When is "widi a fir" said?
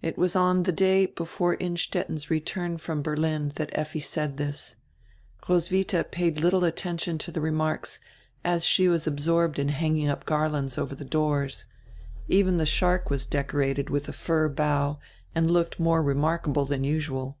13.88-14.48